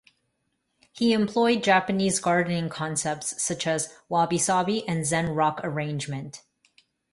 He 0.93 1.13
employed 1.13 1.61
Japanese 1.63 2.17
gardening 2.19 2.69
concepts 2.69 3.39
such 3.39 3.67
as 3.67 3.93
Wabi-sabi 4.09 4.83
and 4.87 5.05
Zen 5.05 5.35
rock 5.35 5.61
arrangement. 5.63 6.41